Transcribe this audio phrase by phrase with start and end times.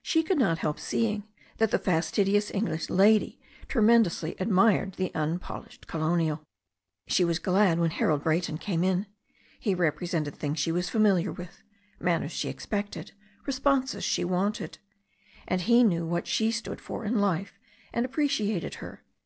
[0.00, 1.24] She could not help seeing
[1.58, 3.38] that the fastidious English lady
[3.68, 6.42] tremen dously admired the unpolished colonial.
[7.06, 9.04] She was glad when Harold Brayton came in.
[9.60, 11.62] He repre sented things she was familiar with,
[12.00, 13.12] manners she expected,
[13.44, 14.78] responses she wanted.
[15.46, 17.52] And he knew what she stood for in life,
[17.92, 19.04] and appreciated her.